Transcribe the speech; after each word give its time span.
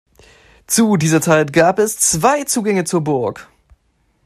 Zu 0.65 0.97
dieser 0.97 1.21
Zeit 1.21 1.53
gab 1.53 1.77
es 1.77 1.97
zwei 1.99 2.43
Zugänge 2.45 2.85
zur 2.85 3.01
Burg. 3.01 3.47